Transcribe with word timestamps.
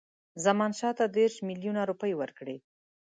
زمانشاه 0.45 0.93
ته 0.99 1.05
دېرش 1.17 1.35
میلیونه 1.49 1.81
روپۍ 1.91 2.13
ورکړي. 2.21 2.57